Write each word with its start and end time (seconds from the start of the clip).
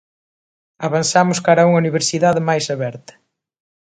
Avanzamos 0.87 1.39
cara 1.45 1.59
a 1.63 1.67
unha 1.69 1.81
universidade 1.83 2.45
máis 2.49 2.65
aberta. 2.75 3.13